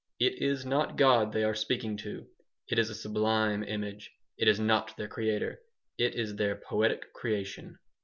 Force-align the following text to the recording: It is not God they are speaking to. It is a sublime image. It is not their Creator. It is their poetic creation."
It 0.19 0.41
is 0.41 0.65
not 0.65 0.95
God 0.97 1.31
they 1.31 1.43
are 1.43 1.53
speaking 1.53 1.95
to. 1.97 2.25
It 2.67 2.79
is 2.79 2.89
a 2.89 2.95
sublime 2.95 3.63
image. 3.63 4.09
It 4.35 4.47
is 4.47 4.59
not 4.59 4.97
their 4.97 5.07
Creator. 5.07 5.59
It 5.99 6.15
is 6.15 6.35
their 6.35 6.55
poetic 6.55 7.13
creation." 7.13 7.77